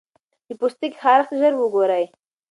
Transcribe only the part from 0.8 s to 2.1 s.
خارښت ژر وګورئ.